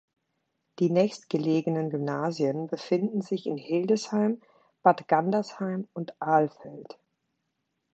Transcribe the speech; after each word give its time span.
Die 0.79 0.89
nächstgelegenen 0.89 1.91
Gymnasien 1.91 2.65
befinden 2.65 3.21
sich 3.21 3.45
in 3.45 3.55
Hildesheim, 3.55 4.41
Bad 4.81 5.07
Gandersheim 5.07 5.87
und 5.93 6.19
Alfeld. 6.19 6.97